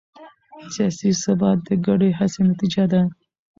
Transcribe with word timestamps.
سیاسي 0.73 1.09
ثبات 1.23 1.57
د 1.67 1.69
ګډې 1.85 2.09
هڅې 2.19 2.41
نتیجه 2.51 2.83
ده 2.91 3.01